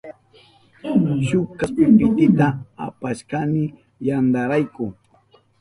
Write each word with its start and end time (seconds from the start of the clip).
Shuk 1.27 1.47
kaspi 1.59 1.83
pitita 1.97 2.47
apashkani 2.85 3.63
yantaynirayku. 4.05 4.85